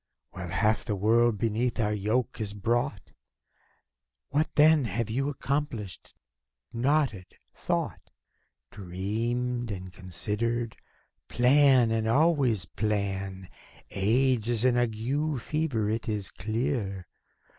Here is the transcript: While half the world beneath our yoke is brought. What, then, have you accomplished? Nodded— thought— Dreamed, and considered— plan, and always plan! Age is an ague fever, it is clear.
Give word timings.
While 0.31 0.47
half 0.47 0.83
the 0.83 0.95
world 0.95 1.37
beneath 1.37 1.79
our 1.79 1.93
yoke 1.93 2.41
is 2.41 2.55
brought. 2.55 3.11
What, 4.29 4.49
then, 4.55 4.85
have 4.85 5.11
you 5.11 5.29
accomplished? 5.29 6.15
Nodded— 6.73 7.35
thought— 7.65 8.09
Dreamed, 8.71 9.69
and 9.69 9.93
considered— 9.93 10.75
plan, 11.29 11.91
and 11.91 12.07
always 12.07 12.65
plan! 12.65 13.47
Age 13.91 14.49
is 14.49 14.65
an 14.65 14.75
ague 14.75 15.39
fever, 15.39 15.87
it 15.87 16.09
is 16.09 16.31
clear. 16.31 17.07